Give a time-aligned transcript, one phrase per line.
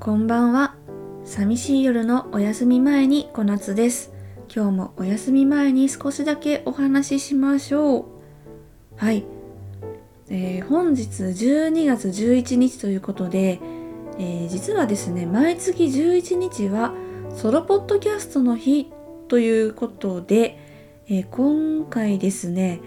[0.00, 0.76] こんばんは。
[1.26, 4.14] 寂しい夜のお休み前に小夏です。
[4.48, 8.04] 今日もお休み前に少しだけお話ししましょう。
[8.96, 9.26] はい。
[10.30, 13.60] えー本日12月11日ということで、
[14.18, 16.94] えー実はですね、毎月11日は
[17.36, 18.90] ソロポッドキャストの日
[19.28, 20.58] ということで、
[21.10, 22.80] えー今回ですね、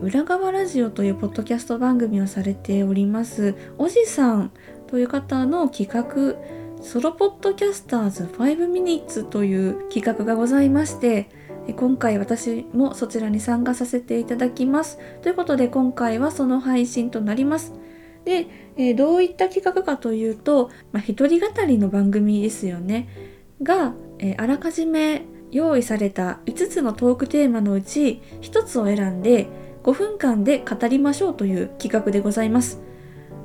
[0.00, 4.52] 裏側ラジオというポッドキャスト番組をされておりますおじさん
[4.92, 11.30] という方の企画ソロポッドキャスターズ5 minutes という企画がございまして
[11.76, 14.98] 今回私もそちらに参加させていただきます。
[15.22, 17.72] ということで今回はその配信となります。
[18.26, 23.08] で、どういった企画かというと、まあ、一人語りの番組ですよね。
[23.62, 23.94] が、
[24.36, 25.22] あらかじめ
[25.52, 29.46] 用意された5つのトークテーマのうち1つを選んで
[29.84, 32.82] 5分間で語りましょうという企画でございます。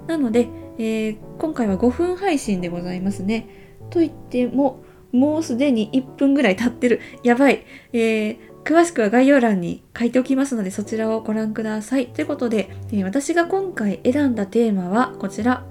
[0.07, 3.47] なので、えー今回は5分配信でございますね。
[3.89, 6.99] と言っても、もうすでに1分ぐらい経ってる。
[7.23, 7.65] やばい。
[7.93, 12.07] えー詳しくは概要欄に書いておきますので、そちらをご覧ください。
[12.07, 15.65] ということで、えー私が今回選んだテーマはこちら。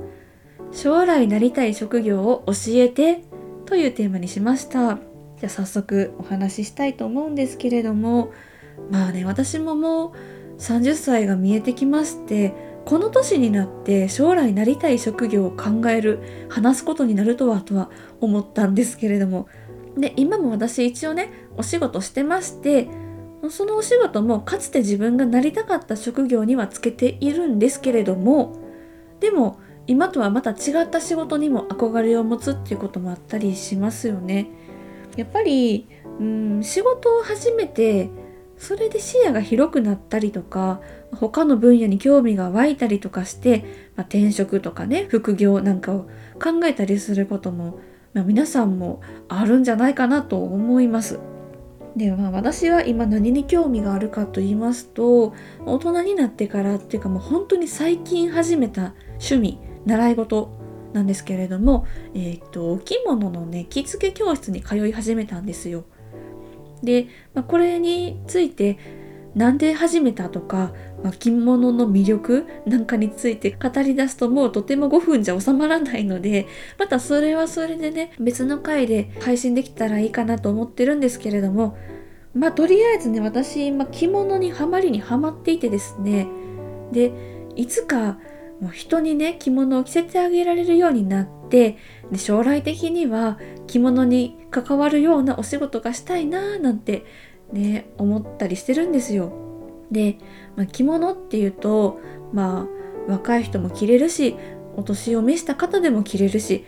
[0.72, 3.22] 将来なりたい職業を教えて
[3.66, 4.98] というテーマにしました。
[5.38, 8.32] じゃあ早速お話ししたいと思うんですけれども、
[8.90, 10.12] まあね、私ももう
[10.58, 12.54] 30歳が見えてきまして
[12.86, 19.48] この年になって将来なりたい職業を考える話すことになるとはとは思ったんですけれども
[19.98, 22.88] で今も私一応ねお仕事してまして
[23.50, 28.56] そのお仕事もかつて自分がなりたかった職業にはつけているんですけれども
[29.18, 34.48] でも今とはまた違った仕事にも憧れを持つっていうこともあったりしますよね。
[35.16, 35.88] やっぱり
[36.20, 38.10] うん仕事を始めて
[38.58, 40.80] それで視野が広くなったりとか
[41.16, 43.64] 他の分野に興味が湧いたりとかして、
[43.96, 46.08] まあ、転職とかね副業なんかを
[46.42, 47.80] 考えたりすることも、
[48.12, 51.18] まあ、皆さんもあるんじゃないかなと思います。
[51.96, 55.34] でまあ私は今何に興味があるかと言いますと
[55.64, 60.50] 大人になってからっていうかもう本当に最近始めた趣味習い事
[60.92, 65.84] なんですけれども、えー、とお着物のね着付け教室に通い始めたんですよ。
[66.82, 68.78] で、まあ、これについて
[69.36, 70.72] なんで始めたとか、
[71.04, 76.46] まあ、着物の魅力なんかについて語り出すともうとても5分じゃ収まらないので
[76.78, 81.76] またそれはそれでね別の回で配信できたらいいかなと思ってるんですけれども
[82.34, 86.26] まあとりあえずね私今着物にはまりにはまっていてですね
[86.90, 87.12] で
[87.56, 88.18] いつか
[88.62, 91.76] もう人にね着物を着せてあげられるようになって
[92.10, 97.04] で将来的には着物に関わるようなお仕事がしたいなーなんて
[97.52, 99.32] ね思ったりしてるんですよ。
[99.90, 100.18] で、
[100.56, 102.00] まあ、着物っていうと
[102.32, 102.66] ま
[103.08, 104.36] あ若い人も着れるし
[104.76, 106.64] お年を召した方でも着れるし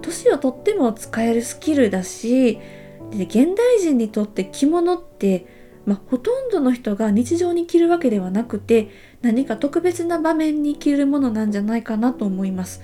[0.00, 2.58] 年をとっても使えるスキルだし
[3.10, 5.46] で現代人にとって着物って、
[5.84, 8.88] まあ、ほとんどの人が日常に着るわけではなくて
[9.20, 12.82] 何か特別な場面に着るものなんじゃないかなと思います。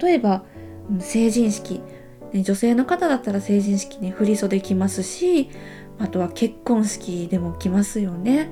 [0.00, 0.44] 例えば
[1.00, 1.80] 成人式
[2.34, 5.50] 女性の方だったら成人式に振袖着ますし
[5.98, 8.50] あとは結婚式でも着ますよね。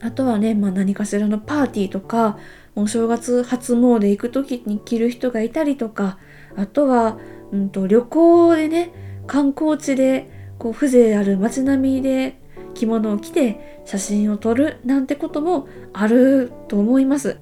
[0.00, 2.38] あとはね、まあ、何かしらのパーティーとか
[2.74, 6.18] お正月初詣行く時に着る人がいたりとか
[6.54, 7.18] あとは、
[7.50, 8.92] うん、と旅行でね
[9.26, 12.38] 観光地でこう風情ある街並みで
[12.74, 17.38] 着物を着て写真を撮るなんてこともあると思います。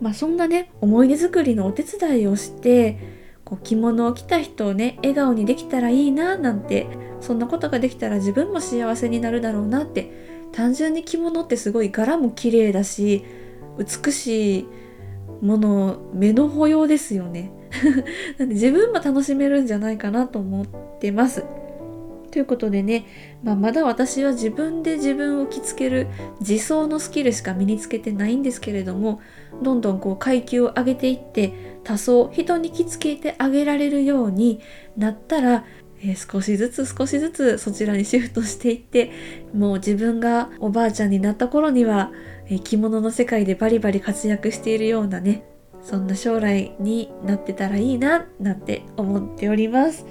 [0.00, 3.15] まあそんなね思い出作りのお手伝いをして
[3.46, 6.88] こう着物を着た人をね笑顔にできたらいいななんて
[7.20, 10.10] そんなことができたら自分も幸せになるだろうなって
[10.52, 13.24] 単純に着物ってすごい柄も綺麗だし
[13.78, 14.68] 美しい
[15.40, 17.52] もの目の保養ですよね。
[18.38, 20.66] なんで自分も楽しめるんじゃないかなと思っ
[20.98, 21.44] てます。
[22.36, 23.06] ということでね、
[23.42, 26.06] まあ、まだ私は自分で自分を着付ける
[26.40, 29.22] 自走のスキルしか身につけてないんですけれども
[29.62, 34.60] どんどんこう階級を上げていって多層人に着付けてあげられるように
[34.98, 35.64] なったら、
[36.02, 39.12] えー少しずつ少しずつそちらにシフトしていって
[39.54, 42.12] もう自分がおばあちゃんになった頃には、
[42.48, 45.46] えー着物の世界でバリバリ活躍しているようなね
[45.80, 50.04] そんな将来になってたらいいななんて思っております。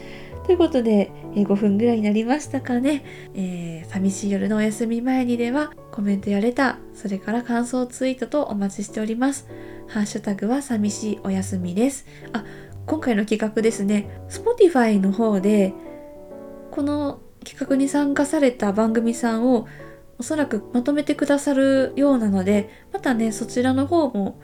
[0.46, 3.04] ということで、えー5分ぐらいになりましたかね、
[3.34, 9.48] えー寂しい夜のお休み前にではコメントやレターそれから感想ツイートとお待ちしております。
[9.88, 12.06] ハッシュタグは寂しいお休みです。
[12.34, 12.44] あ
[12.86, 14.08] 今回の企画ですね。
[14.30, 15.74] Spotify の方で
[16.72, 19.68] この企画に参加された番組さんを
[20.20, 24.40] おそらくまとめてくださるようなのでまたねそちらの方も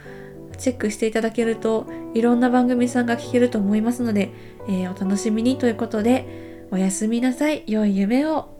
[0.57, 4.31] チェックしていただけるといろんな番組さんが聞けると思いますので、
[4.67, 7.63] えー、お楽しみにということでおやすみなさい。
[7.67, 8.50] 良い夢を。